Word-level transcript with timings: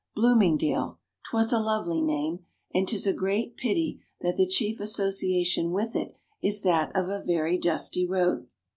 Bloomingdale! 0.15 0.97
Twas 1.29 1.53
a 1.53 1.59
lovely 1.59 2.01
name, 2.01 2.39
and 2.73 2.87
'tis 2.87 3.05
a 3.05 3.13
great 3.13 3.55
pity 3.55 4.01
that 4.21 4.35
the 4.35 4.47
chief 4.47 4.79
association 4.79 5.69
with 5.69 5.95
it 5.95 6.15
is 6.41 6.63
that 6.63 6.91
of 6.95 7.07
a 7.07 7.23
very 7.23 7.55
dusty 7.59 8.07
road. 8.07 8.47